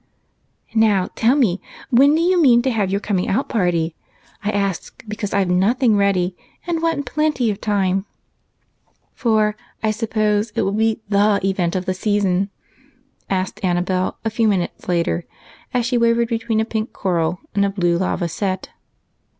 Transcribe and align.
"Now 0.73 1.09
tell 1.13 1.35
me, 1.35 1.61
when 1.91 2.15
do 2.15 2.21
you 2.21 2.41
mean 2.41 2.63
to 2.63 2.71
have 2.71 2.89
your 2.89 2.99
coming 2.99 3.27
out 3.27 3.47
party? 3.49 3.95
I 4.43 4.49
ask 4.49 5.03
because 5.07 5.31
I've 5.31 5.51
nothing 5.51 5.95
ready 5.95 6.35
and 6.65 6.81
want 6.81 7.05
plenty 7.05 7.51
of 7.51 7.61
time, 7.61 8.07
for 9.13 9.55
I 9.83 9.91
suppose 9.91 10.49
it 10.55 10.63
will 10.63 10.71
be 10.71 11.01
the 11.09 11.39
event 11.43 11.75
of 11.75 11.85
the 11.85 11.93
season," 11.93 12.49
asked 13.29 13.63
Annabel 13.63 14.17
a 14.25 14.31
few 14.31 14.47
minutes 14.47 14.87
later 14.89 15.25
as 15.71 15.85
she 15.85 15.99
wavered 15.99 16.29
between 16.29 16.59
a 16.59 16.65
pink 16.65 16.93
coral 16.93 17.37
and 17.53 17.63
a 17.63 17.69
blue 17.69 17.99
lava 17.99 18.27
set. 18.27 18.69